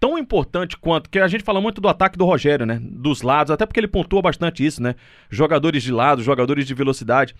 tão 0.00 0.16
importante 0.16 0.76
quanto, 0.76 1.10
que 1.10 1.18
a 1.18 1.28
gente 1.28 1.44
fala 1.44 1.60
muito 1.60 1.80
do 1.80 1.88
ataque 1.88 2.16
do 2.16 2.24
Rogério, 2.24 2.64
né? 2.64 2.80
Dos 2.82 3.22
lados, 3.22 3.50
até 3.50 3.66
porque 3.66 3.80
ele 3.80 3.88
pontua 3.88 4.22
bastante 4.22 4.64
isso, 4.64 4.82
né? 4.82 4.94
Jogadores 5.28 5.82
de 5.82 5.92
lado, 5.92 6.22
jogadores 6.22 6.66
de 6.66 6.74
velocidade. 6.74 7.34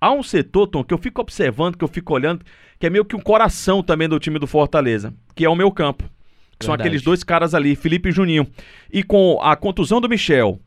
Há 0.00 0.12
um 0.12 0.22
setor, 0.22 0.66
Tom, 0.66 0.84
que 0.84 0.94
eu 0.94 0.98
fico 0.98 1.20
observando, 1.20 1.76
que 1.76 1.84
eu 1.84 1.88
fico 1.88 2.14
olhando, 2.14 2.44
que 2.78 2.86
é 2.86 2.90
meio 2.90 3.04
que 3.04 3.16
um 3.16 3.20
coração 3.20 3.82
também 3.82 4.08
do 4.08 4.18
time 4.18 4.38
do 4.38 4.46
Fortaleza, 4.46 5.12
que 5.34 5.44
é 5.44 5.48
o 5.48 5.56
meu 5.56 5.70
campo. 5.70 6.04
Que 6.58 6.66
são 6.66 6.74
aqueles 6.74 7.02
dois 7.02 7.24
caras 7.24 7.52
ali, 7.52 7.74
Felipe 7.74 8.08
e 8.08 8.12
Juninho. 8.12 8.46
E 8.92 9.02
com 9.02 9.40
a 9.42 9.56
contusão 9.56 10.00
do 10.00 10.08
Michel, 10.08 10.60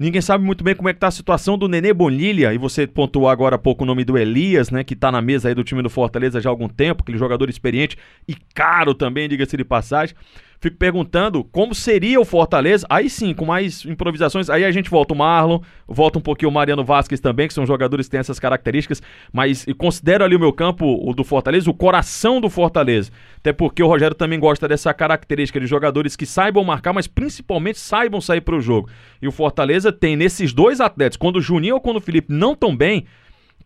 Ninguém 0.00 0.22
sabe 0.22 0.42
muito 0.42 0.64
bem 0.64 0.74
como 0.74 0.88
é 0.88 0.94
que 0.94 0.98
tá 0.98 1.08
a 1.08 1.10
situação 1.10 1.58
do 1.58 1.68
Nenê 1.68 1.92
Bonilha, 1.92 2.54
e 2.54 2.56
você 2.56 2.86
pontuou 2.86 3.28
agora 3.28 3.56
há 3.56 3.58
pouco 3.58 3.84
o 3.84 3.86
nome 3.86 4.02
do 4.02 4.16
Elias, 4.16 4.70
né, 4.70 4.82
que 4.82 4.96
tá 4.96 5.12
na 5.12 5.20
mesa 5.20 5.50
aí 5.50 5.54
do 5.54 5.62
time 5.62 5.82
do 5.82 5.90
Fortaleza 5.90 6.40
já 6.40 6.48
há 6.48 6.52
algum 6.52 6.70
tempo, 6.70 7.02
aquele 7.02 7.18
jogador 7.18 7.50
experiente 7.50 7.98
e 8.26 8.34
caro 8.54 8.94
também, 8.94 9.28
diga-se 9.28 9.58
de 9.58 9.62
passagem. 9.62 10.16
Fico 10.62 10.76
perguntando 10.76 11.42
como 11.42 11.74
seria 11.74 12.20
o 12.20 12.24
Fortaleza, 12.24 12.86
aí 12.90 13.08
sim, 13.08 13.32
com 13.32 13.46
mais 13.46 13.82
improvisações, 13.86 14.50
aí 14.50 14.62
a 14.62 14.70
gente 14.70 14.90
volta 14.90 15.14
o 15.14 15.16
Marlon, 15.16 15.60
volta 15.88 16.18
um 16.18 16.20
pouquinho 16.20 16.50
o 16.50 16.52
Mariano 16.52 16.84
Vasquez 16.84 17.18
também, 17.18 17.48
que 17.48 17.54
são 17.54 17.64
jogadores 17.64 18.06
que 18.06 18.10
têm 18.10 18.20
essas 18.20 18.38
características, 18.38 19.02
mas 19.32 19.64
considero 19.78 20.22
ali 20.22 20.36
o 20.36 20.38
meu 20.38 20.52
campo, 20.52 20.84
o 21.02 21.14
do 21.14 21.24
Fortaleza, 21.24 21.70
o 21.70 21.72
coração 21.72 22.42
do 22.42 22.50
Fortaleza, 22.50 23.10
até 23.38 23.54
porque 23.54 23.82
o 23.82 23.86
Rogério 23.86 24.14
também 24.14 24.38
gosta 24.38 24.68
dessa 24.68 24.92
característica 24.92 25.58
de 25.58 25.66
jogadores 25.66 26.14
que 26.14 26.26
saibam 26.26 26.62
marcar, 26.62 26.92
mas 26.92 27.06
principalmente 27.06 27.78
saibam 27.78 28.20
sair 28.20 28.42
para 28.42 28.54
o 28.54 28.60
jogo. 28.60 28.90
E 29.22 29.26
o 29.26 29.32
Fortaleza 29.32 29.90
tem 29.90 30.14
nesses 30.14 30.52
dois 30.52 30.78
atletas, 30.78 31.16
quando 31.16 31.36
o 31.36 31.40
Juninho 31.40 31.76
ou 31.76 31.80
quando 31.80 31.96
o 31.96 32.02
Felipe 32.02 32.34
não 32.34 32.54
tão 32.54 32.76
bem, 32.76 33.06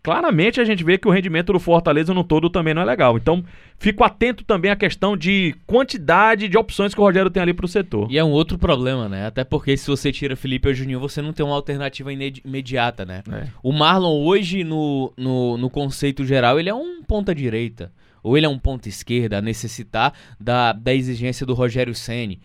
claramente 0.05 0.61
a 0.61 0.65
gente 0.67 0.85
vê 0.85 0.99
que 0.99 1.09
o 1.09 1.11
rendimento 1.11 1.51
do 1.51 1.59
Fortaleza 1.59 2.13
no 2.13 2.23
todo 2.23 2.51
também 2.51 2.75
não 2.75 2.83
é 2.83 2.85
legal. 2.85 3.17
Então, 3.17 3.43
fico 3.79 4.05
atento 4.05 4.45
também 4.45 4.71
à 4.71 4.77
questão 4.77 5.17
de 5.17 5.57
quantidade 5.67 6.47
de 6.47 6.59
opções 6.59 6.95
que 6.95 7.01
o 7.01 7.03
Rogério 7.03 7.31
tem 7.31 7.43
ali 7.43 7.55
pro 7.55 7.67
setor. 7.67 8.07
E 8.11 8.19
é 8.19 8.23
um 8.23 8.31
outro 8.31 8.59
problema, 8.59 9.09
né? 9.09 9.27
Até 9.27 9.43
porque 9.45 9.75
se 9.79 9.89
você 9.89 10.13
tira 10.13 10.37
Felipe 10.37 10.69
ou 10.69 10.75
Juninho, 10.75 11.01
você 11.01 11.23
não 11.23 11.33
tem 11.33 11.45
uma 11.45 11.55
alternativa 11.55 12.13
imediata, 12.13 13.07
né? 13.07 13.23
É. 13.33 13.47
O 13.63 13.73
Marlon 13.73 14.23
hoje, 14.23 14.63
no, 14.63 15.11
no, 15.17 15.57
no 15.57 15.71
conceito 15.71 16.23
geral, 16.23 16.61
ele 16.61 16.69
é 16.69 16.75
um 16.75 17.03
ponta 17.03 17.35
direita. 17.35 17.91
Ou 18.23 18.37
ele 18.37 18.45
é 18.45 18.49
um 18.49 18.59
ponta 18.59 18.91
esquerda, 18.91 19.39
a 19.39 19.43
necessitar 19.43 20.13
da, 20.39 20.75
da 20.75 20.95
exigência 20.95 21.47
do 21.47 21.55
Rogério 21.55 21.95
Ceni. 21.95 22.41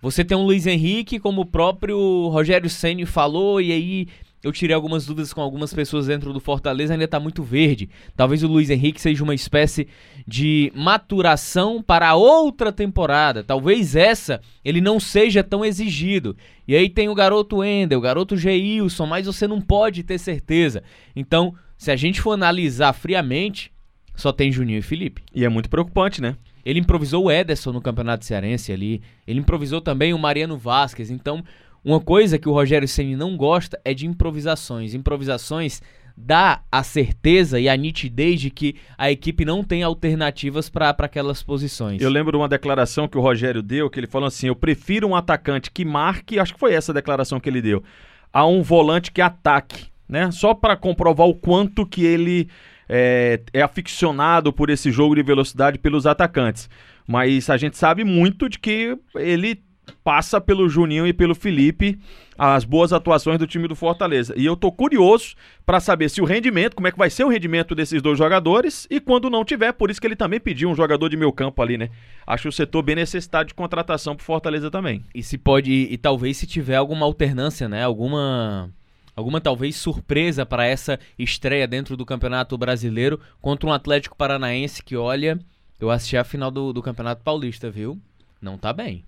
Você 0.00 0.24
tem 0.24 0.36
um 0.36 0.44
Luiz 0.44 0.66
Henrique, 0.66 1.18
como 1.18 1.42
o 1.42 1.46
próprio 1.46 2.28
Rogério 2.28 2.70
Ceni 2.70 3.04
falou, 3.06 3.60
e 3.60 3.72
aí 3.72 4.08
eu 4.46 4.52
tirei 4.52 4.76
algumas 4.76 5.04
dúvidas 5.04 5.32
com 5.32 5.40
algumas 5.40 5.74
pessoas 5.74 6.06
dentro 6.06 6.32
do 6.32 6.38
Fortaleza, 6.38 6.94
ainda 6.94 7.08
tá 7.08 7.18
muito 7.18 7.42
verde. 7.42 7.90
Talvez 8.16 8.44
o 8.44 8.46
Luiz 8.46 8.70
Henrique 8.70 9.00
seja 9.00 9.24
uma 9.24 9.34
espécie 9.34 9.88
de 10.24 10.70
maturação 10.72 11.82
para 11.82 12.14
outra 12.14 12.70
temporada. 12.70 13.42
Talvez 13.42 13.96
essa 13.96 14.40
ele 14.64 14.80
não 14.80 15.00
seja 15.00 15.42
tão 15.42 15.64
exigido. 15.64 16.36
E 16.66 16.76
aí 16.76 16.88
tem 16.88 17.08
o 17.08 17.14
garoto 17.14 17.56
Wendel, 17.56 17.98
o 17.98 18.02
garoto 18.02 18.36
Geilson, 18.36 19.04
mas 19.04 19.26
você 19.26 19.48
não 19.48 19.60
pode 19.60 20.04
ter 20.04 20.18
certeza. 20.18 20.80
Então, 21.16 21.52
se 21.76 21.90
a 21.90 21.96
gente 21.96 22.20
for 22.20 22.30
analisar 22.30 22.92
friamente, 22.92 23.72
só 24.14 24.32
tem 24.32 24.52
Juninho 24.52 24.78
e 24.78 24.82
Felipe. 24.82 25.22
E 25.34 25.44
é 25.44 25.48
muito 25.48 25.68
preocupante, 25.68 26.22
né? 26.22 26.36
Ele 26.64 26.78
improvisou 26.78 27.24
o 27.24 27.30
Ederson 27.32 27.72
no 27.72 27.80
Campeonato 27.80 28.24
Cearense 28.24 28.72
ali. 28.72 29.02
Ele 29.26 29.40
improvisou 29.40 29.80
também 29.80 30.14
o 30.14 30.18
Mariano 30.18 30.56
Vasquez. 30.56 31.10
Então, 31.10 31.44
uma 31.86 32.00
coisa 32.00 32.36
que 32.36 32.48
o 32.48 32.52
Rogério 32.52 32.88
Ceni 32.88 33.14
não 33.14 33.36
gosta 33.36 33.80
é 33.84 33.94
de 33.94 34.08
improvisações. 34.08 34.92
Improvisações 34.92 35.80
dá 36.16 36.60
a 36.72 36.82
certeza 36.82 37.60
e 37.60 37.68
a 37.68 37.76
nitidez 37.76 38.40
de 38.40 38.50
que 38.50 38.74
a 38.98 39.08
equipe 39.08 39.44
não 39.44 39.62
tem 39.62 39.84
alternativas 39.84 40.68
para 40.68 40.90
aquelas 40.90 41.44
posições. 41.44 42.02
Eu 42.02 42.10
lembro 42.10 42.36
uma 42.38 42.48
declaração 42.48 43.06
que 43.06 43.16
o 43.16 43.20
Rogério 43.20 43.62
deu, 43.62 43.88
que 43.88 44.00
ele 44.00 44.08
falou 44.08 44.26
assim: 44.26 44.48
"Eu 44.48 44.56
prefiro 44.56 45.06
um 45.06 45.14
atacante 45.14 45.70
que 45.70 45.84
marque", 45.84 46.40
acho 46.40 46.54
que 46.54 46.58
foi 46.58 46.74
essa 46.74 46.90
a 46.90 46.94
declaração 46.94 47.38
que 47.38 47.48
ele 47.48 47.62
deu, 47.62 47.84
a 48.32 48.44
um 48.44 48.62
volante 48.62 49.12
que 49.12 49.22
ataque, 49.22 49.86
né? 50.08 50.32
Só 50.32 50.54
para 50.54 50.76
comprovar 50.76 51.28
o 51.28 51.34
quanto 51.36 51.86
que 51.86 52.04
ele 52.04 52.48
é, 52.88 53.40
é 53.52 53.62
aficionado 53.62 54.52
por 54.52 54.70
esse 54.70 54.90
jogo 54.90 55.14
de 55.14 55.22
velocidade 55.22 55.78
pelos 55.78 56.04
atacantes. 56.04 56.68
Mas 57.06 57.48
a 57.48 57.56
gente 57.56 57.76
sabe 57.76 58.02
muito 58.02 58.48
de 58.48 58.58
que 58.58 58.98
ele 59.14 59.62
passa 60.02 60.40
pelo 60.40 60.68
Juninho 60.68 61.06
e 61.06 61.12
pelo 61.12 61.34
Felipe 61.34 61.98
as 62.38 62.64
boas 62.64 62.92
atuações 62.92 63.38
do 63.38 63.46
time 63.46 63.66
do 63.66 63.74
Fortaleza. 63.74 64.34
E 64.36 64.44
eu 64.44 64.56
tô 64.56 64.70
curioso 64.70 65.34
para 65.64 65.80
saber 65.80 66.10
se 66.10 66.20
o 66.20 66.24
rendimento, 66.24 66.76
como 66.76 66.86
é 66.86 66.92
que 66.92 66.98
vai 66.98 67.08
ser 67.08 67.24
o 67.24 67.28
rendimento 67.28 67.74
desses 67.74 68.02
dois 68.02 68.18
jogadores 68.18 68.86
e 68.90 69.00
quando 69.00 69.30
não 69.30 69.44
tiver, 69.44 69.72
por 69.72 69.90
isso 69.90 70.00
que 70.00 70.06
ele 70.06 70.16
também 70.16 70.38
pediu 70.38 70.68
um 70.68 70.74
jogador 70.74 71.08
de 71.08 71.16
meio 71.16 71.32
campo 71.32 71.62
ali, 71.62 71.78
né? 71.78 71.88
Acho 72.26 72.48
o 72.48 72.52
setor 72.52 72.82
bem 72.82 72.96
necessitado 72.96 73.48
de 73.48 73.54
contratação 73.54 74.14
pro 74.14 74.24
Fortaleza 74.24 74.70
também. 74.70 75.02
E 75.14 75.22
se 75.22 75.38
pode 75.38 75.72
e, 75.72 75.94
e 75.94 75.96
talvez 75.96 76.36
se 76.36 76.46
tiver 76.46 76.76
alguma 76.76 77.06
alternância, 77.06 77.68
né? 77.68 77.82
Alguma 77.82 78.70
alguma 79.14 79.40
talvez 79.40 79.76
surpresa 79.76 80.44
para 80.44 80.66
essa 80.66 81.00
estreia 81.18 81.66
dentro 81.66 81.96
do 81.96 82.04
Campeonato 82.04 82.56
Brasileiro 82.58 83.18
contra 83.40 83.66
um 83.66 83.72
Atlético 83.72 84.14
Paranaense 84.14 84.82
que 84.82 84.94
olha, 84.94 85.38
eu 85.80 85.90
assisti 85.90 86.18
a 86.18 86.24
final 86.24 86.50
do, 86.50 86.70
do 86.72 86.82
Campeonato 86.82 87.22
Paulista, 87.24 87.70
viu? 87.70 87.98
Não 88.42 88.58
tá 88.58 88.74
bem. 88.74 89.02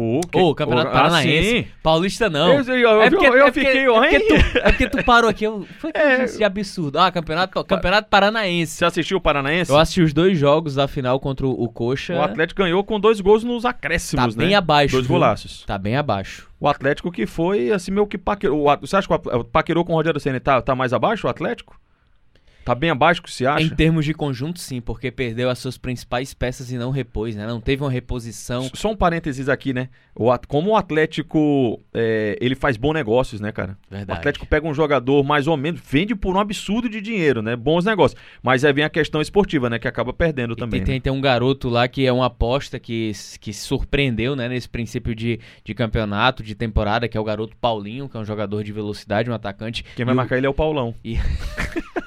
O 0.00 0.54
Campeonato 0.54 0.90
o- 0.90 0.92
Paranaense. 0.92 1.66
Ah. 1.68 1.78
Paulista 1.82 2.30
não. 2.30 2.52
Eu, 2.52 2.62
eu, 2.62 2.76
eu, 2.76 3.02
É 3.02 3.10
porque- 3.10 3.26
eu 3.26 3.34
é 3.34 3.42
porque- 3.50 3.60
fiquei, 3.60 3.82
é 3.84 3.90
porque, 3.90 4.20
tu, 4.20 4.58
é 4.58 4.62
porque 4.70 4.88
tu 4.90 5.04
parou 5.04 5.28
aqui. 5.28 5.44
Eu, 5.44 5.66
foi 5.80 5.90
que 5.90 5.98
eu 5.98 6.02
É. 6.40 6.44
absurdo. 6.44 6.98
Ah, 7.00 7.10
campeonato, 7.10 7.64
campeonato 7.64 8.08
Paranaense. 8.08 8.76
Você 8.76 8.84
assistiu 8.84 9.16
o 9.16 9.20
Paranaense? 9.20 9.70
Eu 9.72 9.76
assisti 9.76 10.00
os 10.00 10.12
dois 10.12 10.38
jogos 10.38 10.76
da 10.76 10.86
final 10.86 11.18
contra 11.18 11.46
o 11.46 11.68
Coxa. 11.68 12.14
O 12.14 12.22
Atlético 12.22 12.62
ganhou 12.62 12.84
com 12.84 13.00
dois 13.00 13.20
gols 13.20 13.42
nos 13.42 13.64
tá 13.64 13.70
acréscimos, 13.70 14.36
né? 14.36 14.44
bem 14.46 14.54
abaixo. 14.54 14.94
Dois 14.94 15.06
golaços. 15.06 15.64
Tá 15.66 15.76
bem 15.76 15.96
abaixo. 15.96 16.48
O 16.60 16.68
Atlético 16.68 17.10
que 17.10 17.26
foi, 17.26 17.72
assim, 17.72 17.90
meio 17.90 18.06
que 18.06 18.16
paquerou. 18.18 18.66
Você 18.80 18.94
acha 18.96 19.06
que 19.08 19.12
o 19.12 19.16
At- 19.16 19.44
paquerou 19.52 19.84
com 19.84 19.92
o 19.92 19.96
Rogério 19.96 20.20
Senna 20.20 20.38
tá, 20.38 20.60
tá 20.62 20.74
mais 20.76 20.92
abaixo, 20.92 21.26
o 21.26 21.30
Atlético? 21.30 21.76
Tá 22.68 22.74
bem 22.74 22.90
abaixo 22.90 23.22
que 23.22 23.30
se 23.30 23.46
acha? 23.46 23.64
Em 23.64 23.70
termos 23.70 24.04
de 24.04 24.12
conjunto, 24.12 24.60
sim, 24.60 24.80
porque 24.80 25.10
perdeu 25.10 25.48
as 25.48 25.58
suas 25.58 25.78
principais 25.78 26.34
peças 26.34 26.70
e 26.70 26.76
não 26.76 26.90
repôs, 26.90 27.34
né? 27.34 27.46
Não 27.46 27.60
teve 27.60 27.82
uma 27.82 27.90
reposição. 27.90 28.68
Só 28.74 28.90
um 28.90 28.96
parênteses 28.96 29.48
aqui, 29.48 29.72
né? 29.72 29.88
O 30.14 30.28
como 30.46 30.72
o 30.72 30.76
Atlético, 30.76 31.80
é, 31.94 32.36
ele 32.40 32.54
faz 32.54 32.76
bons 32.76 32.92
negócios, 32.92 33.40
né, 33.40 33.52
cara? 33.52 33.78
O 33.90 33.94
Verdade. 33.94 34.18
Atlético 34.18 34.46
pega 34.46 34.66
um 34.68 34.74
jogador 34.74 35.22
mais 35.24 35.46
ou 35.46 35.56
menos, 35.56 35.80
vende 35.80 36.14
por 36.14 36.36
um 36.36 36.40
absurdo 36.40 36.88
de 36.88 37.00
dinheiro, 37.00 37.40
né? 37.40 37.56
Bons 37.56 37.84
negócios. 37.84 38.20
Mas 38.42 38.64
aí 38.64 38.72
vem 38.72 38.84
a 38.84 38.90
questão 38.90 39.20
esportiva, 39.20 39.70
né? 39.70 39.78
Que 39.78 39.88
acaba 39.88 40.12
perdendo 40.12 40.52
E 40.52 40.56
também. 40.56 40.82
tem, 40.84 40.94
né? 40.96 41.00
tem, 41.00 41.12
um 41.12 41.20
garoto 41.20 41.68
lá 41.68 41.88
que 41.88 42.04
é 42.06 42.12
uma 42.12 42.26
aposta 42.26 42.78
que, 42.78 43.12
que 43.40 43.52
se 43.52 43.60
surpreendeu, 43.66 44.36
né, 44.36 44.48
nesse 44.48 44.68
princípio 44.68 45.14
de, 45.14 45.40
de 45.64 45.74
campeonato, 45.74 46.42
de 46.42 46.54
temporada, 46.54 47.08
que 47.08 47.16
é 47.16 47.20
o 47.20 47.24
garoto 47.24 47.56
Paulinho, 47.56 48.08
que 48.08 48.16
é 48.16 48.20
um 48.20 48.24
jogador 48.24 48.62
de 48.62 48.72
velocidade, 48.72 49.30
um 49.30 49.34
atacante. 49.34 49.84
Quem 49.96 50.04
vai 50.04 50.12
E 50.12 50.14
o- 50.14 50.16
marcar 50.16 50.36
ele 50.36 50.46
é 50.46 50.50
o 50.50 50.54
Paulão. 50.54 50.94
E 51.04 51.16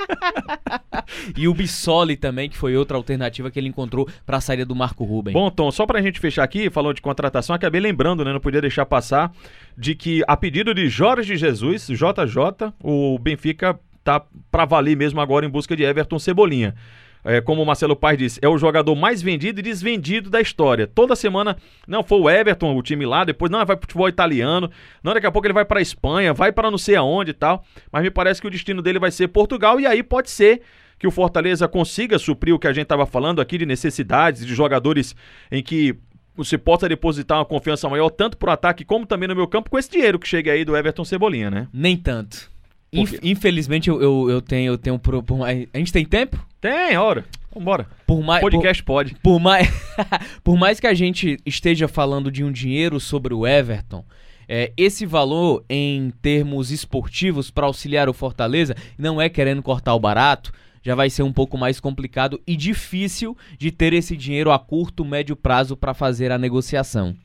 o 1.48 1.54
Bissoli 1.54 2.16
também, 2.16 2.50
que 2.50 2.58
foi 2.58 2.76
outra 2.76 2.98
alternativa 2.98 3.52
que 3.52 3.60
ele 3.60 3.68
encontrou 3.68 4.08
para 4.26 4.38
a 4.38 4.42
saída 4.42 4.66
do 4.66 4.76
Marco 4.76 5.04
Ruben. 5.04 5.34
Bom, 5.34 5.50
Tom, 5.50 5.72
só 5.72 5.86
pra 5.86 6.02
gente 6.02 6.20
fechar 6.20 6.44
aqui, 6.44 6.70
falando 6.70 6.96
de 6.96 7.02
contratação, 7.02 7.56
acabei 7.56 7.82
lembrando, 7.82 8.24
né? 8.24 8.32
Não 8.32 8.40
podia 8.40 8.62
deixar 8.62 8.86
passar, 8.86 9.32
de 9.78 9.96
que 9.96 10.24
a 10.28 10.38
pedido 10.38 10.74
de 10.74 10.88
Jorge 10.88 11.36
Jesus, 11.36 11.88
JJ, 11.88 12.74
o 12.82 13.20
Benfica 13.20 13.80
tá 14.04 14.24
pra 14.50 14.66
valer 14.66 14.98
mesmo 14.98 15.22
agora 15.22 15.46
em 15.46 15.50
busca 15.50 15.76
de 15.76 15.84
Everton 15.84 16.18
Cebolinha. 16.18 16.76
É, 17.24 17.40
como 17.42 17.62
o 17.62 17.66
Marcelo 17.66 17.96
Paz 17.96 18.18
disse, 18.18 18.40
é 18.42 18.48
o 18.48 18.58
jogador 18.58 18.96
mais 18.96 19.22
vendido 19.22 19.60
e 19.60 19.64
desvendido 19.64 20.30
da 20.30 20.42
história. 20.42 20.88
Toda 20.88 21.16
semana, 21.16 21.56
não, 21.88 22.04
foi 22.04 22.20
o 22.20 22.30
Everton, 22.30 22.76
o 22.76 22.82
time 22.82 23.06
lá, 23.06 23.24
depois, 23.24 23.52
não, 23.52 23.64
vai 23.66 23.76
pro 23.76 23.88
futebol 23.88 24.10
italiano, 24.10 24.70
não, 25.04 25.14
daqui 25.14 25.28
a 25.28 25.32
pouco 25.32 25.48
ele 25.48 25.54
vai 25.54 25.66
pra 25.66 25.82
Espanha, 25.82 26.34
vai 26.34 26.52
pra 26.52 26.72
não 26.72 26.78
sei 26.78 26.96
aonde 26.96 27.32
e 27.32 27.34
tal. 27.34 27.64
Mas 27.92 28.04
me 28.04 28.12
parece 28.12 28.42
que 28.42 28.48
o 28.48 28.52
destino 28.52 28.82
dele 28.82 29.00
vai 29.00 29.12
ser 29.12 29.28
Portugal, 29.28 29.80
e 29.80 29.86
aí 29.86 30.02
pode 30.02 30.30
ser 30.30 30.62
que 30.98 31.08
o 31.08 31.12
Fortaleza 31.12 31.68
consiga 31.68 32.20
suprir 32.20 32.54
o 32.54 32.60
que 32.60 32.68
a 32.68 32.74
gente 32.74 32.84
estava 32.84 33.06
falando 33.08 33.42
aqui 33.42 33.58
de 33.58 33.66
necessidades, 33.66 34.46
de 34.46 34.54
jogadores 34.54 35.16
em 35.52 35.64
que 35.64 35.96
você 36.36 36.58
possa 36.58 36.88
depositar 36.88 37.40
uma 37.40 37.46
confiança 37.46 37.90
maior, 37.90 38.10
tanto 38.10 38.38
pro 38.38 38.52
ataque 38.52 38.86
como 38.86 39.06
também 39.06 39.28
no 39.28 39.36
meu 39.36 39.48
campo, 39.48 39.70
com 39.70 39.78
esse 39.78 39.90
dinheiro 39.90 40.20
que 40.20 40.28
chega 40.28 40.52
aí 40.52 40.64
do 40.64 40.78
Everton 40.78 41.04
Cebolinha, 41.04 41.50
né? 41.50 41.68
Nem 41.74 41.98
tanto. 41.98 42.51
Por 42.92 43.00
Inf- 43.00 43.20
infelizmente 43.24 43.90
eu, 43.90 44.02
eu, 44.02 44.30
eu 44.30 44.42
tenho, 44.42 44.74
eu 44.74 44.78
tenho 44.78 45.00
por, 45.00 45.24
por 45.24 45.38
mais. 45.38 45.66
A 45.74 45.78
gente 45.78 45.94
tem 45.94 46.06
tempo? 46.06 46.38
Tem, 46.60 46.98
hora. 46.98 47.24
Vambora. 47.54 47.88
Por 48.06 48.22
mais. 48.22 48.42
por- 48.42 48.52
Podcast 48.52 48.84
pode. 48.84 49.16
Por 49.24 49.40
mais, 49.40 49.70
por 50.44 50.58
mais 50.58 50.80
que 50.80 50.88
a 50.88 50.94
gente 50.94 51.38
esteja 51.46 51.88
falando 51.88 52.30
de 52.30 52.44
um 52.44 52.52
dinheiro 52.52 53.00
sobre 53.00 53.34
o 53.34 53.48
Everton, 53.48 54.04
é, 54.48 54.74
esse 54.76 55.06
valor 55.06 55.64
em 55.70 56.12
termos 56.22 56.70
esportivos 56.70 57.50
para 57.50 57.66
auxiliar 57.66 58.10
o 58.10 58.14
Fortaleza 58.14 58.76
não 58.98 59.22
é 59.22 59.30
querendo 59.30 59.64
cortar 59.64 59.96
o 59.96 60.00
barato, 60.00 60.52
já 60.84 60.94
vai 60.94 61.10
ser 61.10 61.24
um 61.24 61.32
pouco 61.32 61.58
mais 61.58 61.80
complicado 61.80 62.42
e 62.46 62.58
difícil 62.58 63.38
de 63.58 63.72
ter 63.72 63.94
esse 63.94 64.18
dinheiro 64.18 64.52
a 64.52 64.60
curto, 64.60 65.06
médio 65.06 65.36
prazo 65.38 65.78
para 65.78 65.94
fazer 65.94 66.30
a 66.32 66.38
negociação. 66.38 67.16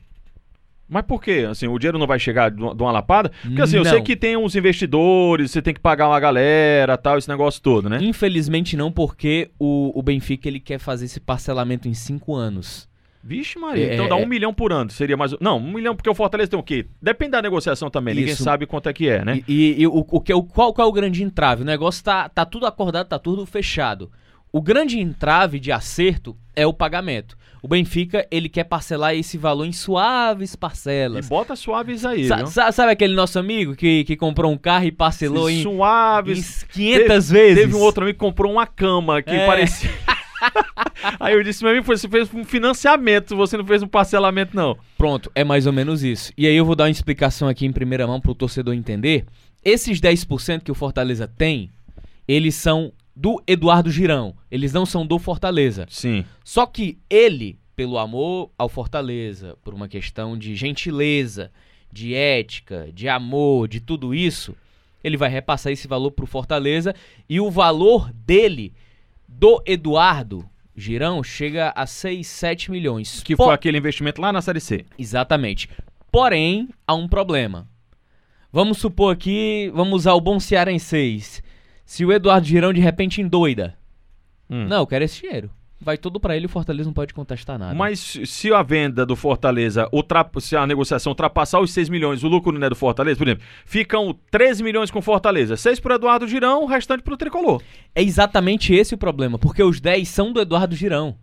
Mas 0.89 1.03
por 1.03 1.21
quê? 1.21 1.45
Assim, 1.49 1.67
o 1.67 1.77
dinheiro 1.77 1.97
não 1.97 2.07
vai 2.07 2.17
chegar 2.17 2.49
de 2.49 2.61
uma 2.61 2.91
lapada? 2.91 3.31
Porque 3.41 3.61
assim, 3.61 3.75
eu 3.77 3.83
Não. 3.83 3.91
sei 3.91 4.01
que 4.01 4.15
tem 4.15 4.37
uns 4.37 4.55
investidores, 4.55 5.51
você 5.51 5.61
tem 5.61 5.73
que 5.73 5.79
pagar 5.79 6.07
uma 6.07 6.19
galera, 6.19 6.97
tal, 6.97 7.17
esse 7.17 7.27
negócio 7.27 7.61
todo, 7.61 7.89
né? 7.89 7.99
Infelizmente 8.01 8.77
não, 8.77 8.91
porque 8.91 9.51
o, 9.59 9.91
o 9.97 10.01
Benfica 10.01 10.47
ele 10.47 10.59
quer 10.59 10.79
fazer 10.79 11.05
esse 11.05 11.19
parcelamento 11.19 11.87
em 11.87 11.93
cinco 11.93 12.33
anos. 12.35 12.87
Vixe, 13.21 13.59
Maria. 13.59 13.87
É, 13.87 13.93
então 13.95 14.07
dá 14.07 14.17
é. 14.17 14.23
um 14.23 14.25
milhão 14.25 14.53
por 14.53 14.71
ano. 14.71 14.89
Seria 14.89 15.17
mais. 15.17 15.35
Não, 15.41 15.57
um 15.57 15.73
milhão, 15.73 15.93
porque 15.93 16.09
o 16.09 16.15
Fortaleza 16.15 16.49
tem 16.51 16.57
o 16.59 16.63
quê? 16.63 16.85
Depende 17.01 17.31
da 17.31 17.41
negociação 17.41 17.89
também. 17.89 18.15
Ninguém 18.15 18.31
Isso. 18.31 18.43
sabe 18.43 18.65
quanto 18.65 18.87
é 18.87 18.93
que 18.93 19.09
é, 19.09 19.25
né? 19.25 19.43
E, 19.45 19.71
e- 19.71 19.81
e 19.81 19.87
o, 19.87 20.05
o 20.09 20.21
que, 20.21 20.33
o, 20.33 20.41
qual, 20.41 20.73
qual 20.73 20.87
é 20.87 20.89
o 20.89 20.93
grande 20.93 21.21
entrave? 21.23 21.63
O 21.63 21.65
negócio 21.65 22.01
tá, 22.01 22.29
tá 22.29 22.45
tudo 22.45 22.65
acordado, 22.65 23.07
tá 23.07 23.19
tudo 23.19 23.45
fechado. 23.45 24.09
O 24.51 24.61
grande 24.61 24.99
entrave 24.99 25.59
de 25.59 25.71
acerto 25.71 26.35
é 26.55 26.65
o 26.65 26.73
pagamento. 26.73 27.37
O 27.61 27.67
Benfica, 27.67 28.25
ele 28.31 28.47
quer 28.47 28.63
parcelar 28.63 29.13
esse 29.15 29.37
valor 29.37 29.65
em 29.65 29.71
suaves 29.73 30.53
E 30.53 30.57
parcelas. 30.57 31.27
bota 31.27 31.55
suaves 31.55 32.05
aí, 32.05 32.27
Sa- 32.27 32.45
sa- 32.45 32.71
sabe 32.71 32.91
aquele 32.93 33.13
nosso 33.15 33.37
amigo 33.39 33.75
que, 33.75 34.03
que 34.05 34.15
comprou 34.15 34.51
um 34.51 34.57
carro 34.57 34.85
e 34.85 34.91
parcelou 34.91 35.49
em, 35.49 35.59
em 35.59 35.63
suaves. 35.63 36.63
500 36.71 37.29
vezes? 37.29 37.63
Teve 37.63 37.75
um 37.75 37.79
outro 37.81 38.03
amigo 38.03 38.17
que 38.17 38.25
comprou 38.25 38.51
uma 38.51 38.65
cama 38.67 39.21
que 39.21 39.31
É. 39.31 39.45
parecia. 39.45 39.89
Aí 41.19 41.33
eu 41.33 41.43
disse, 41.43 41.63
meu 41.63 41.71
amigo, 41.71 41.85
você 41.85 42.07
fez 42.07 42.31
um 42.33 42.43
financiamento, 42.43 43.35
você 43.35 43.57
não 43.57 43.65
fez 43.65 43.81
um 43.81 43.87
parcelamento, 43.87 44.55
não. 44.55 44.77
Pronto, 44.97 45.31
é 45.33 45.43
mais 45.43 45.65
ou 45.65 45.73
menos 45.73 46.03
isso. 46.03 46.31
E 46.37 46.45
aí 46.47 46.55
eu 46.55 46.63
vou 46.65 46.75
dar 46.75 46.85
uma 46.85 46.89
explicação 46.91 47.47
aqui 47.47 47.65
em 47.65 47.71
primeira 47.71 48.05
mão 48.05 48.21
pro 48.21 48.35
torcedor 48.35 48.73
entender. 48.75 49.25
Esses 49.65 49.99
10% 49.99 50.61
que 50.63 50.71
o 50.71 50.75
Fortaleza 50.75 51.27
tem, 51.27 51.69
eles 52.27 52.53
são 52.55 52.91
do 53.19 53.41
Eduardo 53.47 53.89
Girão. 53.89 54.35
Eles 54.51 54.71
não 54.71 54.85
são 54.85 55.05
do 55.05 55.17
Fortaleza. 55.17 55.87
Sim. 55.89 56.23
Só 56.43 56.67
que 56.67 56.99
ele, 57.09 57.57
pelo 57.75 57.97
amor 57.97 58.51
ao 58.57 58.69
Fortaleza, 58.69 59.57
por 59.63 59.73
uma 59.73 59.87
questão 59.87 60.37
de 60.37 60.55
gentileza, 60.55 61.51
de 61.91 62.13
ética, 62.13 62.89
de 62.93 63.09
amor, 63.09 63.67
de 63.67 63.79
tudo 63.79 64.13
isso, 64.13 64.55
ele 65.03 65.17
vai 65.17 65.29
repassar 65.29 65.73
esse 65.73 65.87
valor 65.87 66.11
pro 66.11 66.27
Fortaleza 66.27 66.93
e 67.27 67.39
o 67.41 67.49
valor 67.49 68.11
dele, 68.13 68.71
do 69.27 69.61
Eduardo 69.65 70.47
Girão, 70.75 71.23
chega 71.23 71.73
a 71.75 71.87
6, 71.87 72.27
7 72.27 72.69
milhões. 72.69 73.23
Que 73.23 73.35
Po- 73.35 73.45
foi 73.45 73.53
aquele 73.55 73.79
investimento 73.79 74.21
lá 74.21 74.31
na 74.31 74.43
Série 74.43 74.59
C. 74.59 74.85
Exatamente. 74.97 75.67
Porém, 76.11 76.69
há 76.85 76.93
um 76.93 77.07
problema. 77.07 77.67
Vamos 78.53 78.77
supor 78.77 79.11
aqui, 79.13 79.71
vamos 79.73 79.95
usar 80.01 80.13
o 80.13 80.21
bom 80.21 80.39
Ceará 80.39 80.71
em 80.71 80.77
6. 80.79 81.41
Se 81.87 82.03
o 82.03 82.11
Eduardo 82.11 82.45
Girão 82.45 82.73
de 82.73 82.81
repente 82.81 83.21
endoida. 83.21 83.73
Hum. 84.49 84.65
Não, 84.67 84.79
eu 84.79 84.87
quero 84.87 85.05
esse 85.05 85.21
dinheiro. 85.21 85.49
vai 85.79 85.97
tudo 85.97 86.19
pra 86.19 86.35
ele 86.35 86.43
e 86.43 86.47
o 86.47 86.49
Fortaleza 86.49 86.89
não 86.89 86.93
pode 86.93 87.13
contestar 87.13 87.57
nada. 87.57 87.73
Mas 87.73 88.19
se 88.25 88.53
a 88.53 88.61
venda 88.61 89.05
do 89.05 89.15
Fortaleza, 89.15 89.89
se 90.41 90.57
a 90.57 90.67
negociação 90.67 91.11
ultrapassar 91.11 91.61
os 91.61 91.71
6 91.71 91.87
milhões, 91.87 92.23
o 92.25 92.27
lucro 92.27 92.51
não 92.51 92.67
é 92.67 92.69
do 92.69 92.75
Fortaleza, 92.75 93.17
por 93.17 93.25
exemplo, 93.25 93.45
ficam 93.65 94.13
13 94.29 94.63
milhões 94.63 94.91
com 94.91 94.99
o 94.99 95.01
Fortaleza, 95.01 95.55
6 95.55 95.79
pro 95.79 95.95
Eduardo 95.95 96.27
Girão, 96.27 96.63
o 96.63 96.65
restante 96.65 97.01
pro 97.03 97.15
Tricolor. 97.15 97.63
É 97.95 98.03
exatamente 98.03 98.73
esse 98.73 98.93
o 98.93 98.97
problema, 98.97 99.39
porque 99.39 99.63
os 99.63 99.79
10 99.79 100.09
são 100.09 100.33
do 100.33 100.41
Eduardo 100.41 100.75
Girão. 100.75 101.15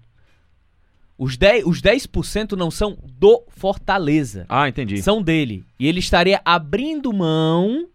Os 1.19 1.37
10%, 1.37 1.63
os 1.67 1.83
10% 1.83 2.53
não 2.53 2.71
são 2.71 2.97
do 3.05 3.45
Fortaleza. 3.49 4.47
Ah, 4.49 4.67
entendi. 4.67 5.01
São 5.03 5.23
dele. 5.23 5.63
E 5.79 5.87
ele 5.87 5.99
estaria 6.01 6.41
abrindo 6.45 7.13
mão 7.13 7.87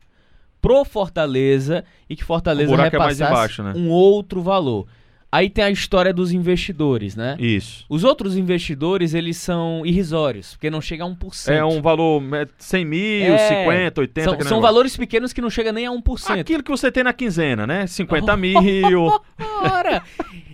pro 0.62 0.84
Fortaleza 0.86 1.84
e 2.10 2.16
que 2.16 2.24
Fortaleza 2.24 2.74
é 2.74 2.78
mais 2.78 2.92
repassasse 2.92 3.24
embaixo, 3.24 3.63
né? 3.63 3.74
um 3.75 3.89
outro 3.89 4.42
valor. 4.42 4.88
Aí 5.32 5.48
tem 5.48 5.63
a 5.63 5.70
história 5.70 6.12
dos 6.12 6.32
investidores, 6.32 7.16
né? 7.16 7.38
Isso. 7.39 7.86
Os 7.88 8.04
outros 8.04 8.36
investidores, 8.36 9.13
eles 9.13 9.38
são 9.38 9.86
irrisórios, 9.86 10.54
porque 10.54 10.72
não 10.72 10.82
chega 10.82 11.04
a 11.04 11.08
1%. 11.08 11.50
É 11.50 11.63
um 11.63 11.84
valor 11.84 12.24
é, 12.34 12.48
100 12.58 12.86
mil, 12.86 13.34
É, 13.36 13.62
50, 13.63 14.01
80. 14.01 14.22
São, 14.24 14.32
são 14.32 14.38
negócio. 14.39 14.62
valores 14.62 14.98
pequenos 14.98 15.32
que 15.32 15.39
não 15.39 15.51
chega 15.51 15.72
nem 15.72 15.86
a 15.86 15.92
1%. 15.92 16.39
Aquilo 16.39 16.63
que 16.63 16.72
você 16.72 16.92
tem 16.92 17.04
na 17.04 17.13
quinzena, 17.13 17.68
né? 17.68 17.86
50 17.86 18.36
mil. 18.38 18.60
Ora! 19.62 20.01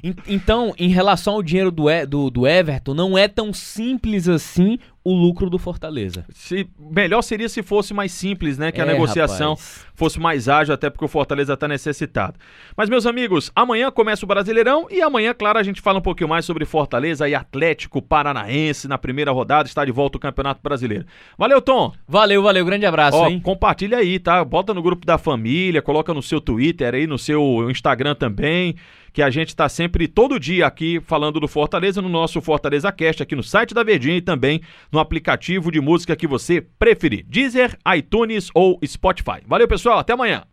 En- 0.06 0.16
Então, 0.28 0.74
em 0.78 0.90
relação 0.90 1.34
ao 1.36 1.44
dinheiro 1.44 1.72
do, 1.72 1.86
do, 2.08 2.30
do 2.30 2.48
Everton, 2.48 2.94
não 2.94 3.18
é 3.18 3.28
tão 3.28 3.52
simples 3.52 4.28
assim 4.30 4.78
o 5.04 5.14
lucro 5.14 5.52
do 5.52 5.60
Fortaleza. 5.60 6.26
Se, 6.34 6.68
melhor 6.80 7.22
seria 7.22 7.48
se 7.48 7.62
fosse 7.62 7.94
mais 7.94 8.12
simples, 8.12 8.58
né? 8.58 8.72
Que 8.72 8.82
a 8.82 8.86
É, 8.86 8.88
negociação 8.88 9.52
rapaz. 9.52 9.86
fosse 9.94 10.20
mais 10.20 10.50
ágil, 10.50 10.74
até 10.74 10.90
porque 10.90 11.06
o 11.06 11.08
Fortaleza 11.08 11.54
está 11.54 11.68
necessitado. 11.68 12.40
Mas, 12.76 12.90
meus 12.90 13.06
amigos, 13.06 13.52
amanhã 13.56 13.92
começa 13.92 14.26
o 14.26 14.28
Brasileirão 14.28 14.88
e 14.90 15.02
amanhã, 15.04 15.32
claro, 15.38 15.60
a 15.60 15.64
gente 15.64 15.80
fala 15.80 16.00
um 16.00 16.02
pouquinho 16.02 16.30
mais 16.30 16.44
sobre 16.44 16.66
Fortaleza 16.66 17.30
e 17.30 17.36
Atlético 17.36 18.02
Paranaense 18.02 18.88
na 18.88 18.98
primeira 18.98 19.32
rodada. 19.32 19.68
Está 19.68 19.86
de 19.86 19.92
volta 19.92 20.18
o 20.18 20.22
Campeonato 20.22 20.60
Brasileiro. 20.64 21.06
Valeu, 21.38 21.62
Tom! 21.62 21.94
Valeu, 22.08 22.42
valeu. 22.42 22.66
Grande 22.66 22.88
abraço, 22.88 23.18
Ó, 23.18 23.28
hein? 23.28 23.40
compartilha 23.40 24.00
aí, 24.00 24.18
tá? 24.18 24.44
Bota 24.44 24.74
no 24.74 24.82
grupo 24.82 25.06
da 25.06 25.20
família, 25.20 25.84
coloca 25.84 26.16
no 26.16 26.22
seu 26.24 26.42
Twitter 26.42 26.96
aí, 26.96 27.06
no 27.06 27.20
seu 27.20 27.70
Instagram 27.70 28.16
também, 28.16 28.76
que 29.16 29.22
a 29.22 29.30
gente 29.30 29.56
tá 29.56 29.70
sempre, 29.70 30.10
todo 30.10 30.38
dia 30.38 30.68
aqui, 30.68 31.00
falando 31.00 31.40
do 31.40 31.48
Fortaleza, 31.48 32.02
no 32.02 32.10
nosso 32.10 32.42
Fortaleza 32.42 32.92
Cast, 32.92 33.24
aqui 33.24 33.34
no 33.34 33.42
site 33.42 33.74
da 33.74 33.82
Verdinha 33.82 34.18
e 34.18 34.22
também 34.22 34.60
no 34.92 35.00
aplicativo 35.00 35.72
de 35.72 35.80
música 35.80 36.18
que 36.18 36.28
você 36.28 36.60
preferir, 36.60 37.26
Deezer, 37.26 37.78
iTunes 37.96 38.50
ou 38.54 38.78
Spotify. 38.86 39.40
Valeu, 39.48 39.70
pessoal, 39.70 40.00
até 40.00 40.12
amanhã! 40.12 40.44